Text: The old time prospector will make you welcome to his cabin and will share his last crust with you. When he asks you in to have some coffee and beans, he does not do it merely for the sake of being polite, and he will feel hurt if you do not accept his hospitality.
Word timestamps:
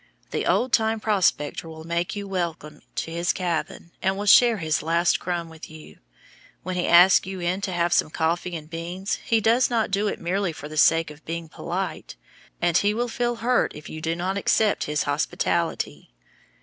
The 0.31 0.47
old 0.47 0.73
time 0.73 0.99
prospector 0.99 1.69
will 1.69 1.83
make 1.83 2.15
you 2.15 2.27
welcome 2.27 2.81
to 2.95 3.11
his 3.11 3.31
cabin 3.31 3.91
and 4.01 4.17
will 4.17 4.25
share 4.25 4.57
his 4.57 4.81
last 4.81 5.19
crust 5.19 5.47
with 5.47 5.69
you. 5.69 5.99
When 6.63 6.75
he 6.75 6.87
asks 6.87 7.27
you 7.27 7.39
in 7.39 7.61
to 7.61 7.71
have 7.71 7.93
some 7.93 8.09
coffee 8.09 8.55
and 8.55 8.67
beans, 8.67 9.17
he 9.23 9.39
does 9.39 9.69
not 9.69 9.91
do 9.91 10.07
it 10.07 10.19
merely 10.19 10.53
for 10.53 10.67
the 10.67 10.75
sake 10.75 11.11
of 11.11 11.23
being 11.23 11.49
polite, 11.49 12.15
and 12.59 12.75
he 12.79 12.95
will 12.95 13.09
feel 13.09 13.35
hurt 13.45 13.75
if 13.75 13.89
you 13.91 14.01
do 14.01 14.15
not 14.15 14.39
accept 14.39 14.85
his 14.85 15.03
hospitality. 15.03 16.11